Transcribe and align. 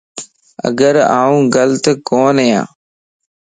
اگر 0.67 0.95
آن 1.23 1.35
غلط 1.53 1.85
ڪونئين 2.07 2.55